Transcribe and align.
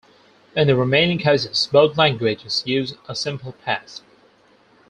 In 0.55 0.65
the 0.65 0.75
remaining 0.75 1.19
cases, 1.19 1.69
both 1.71 1.95
languages 1.95 2.63
use 2.65 2.95
a 3.07 3.15
simple 3.15 3.51
past. 3.63 4.01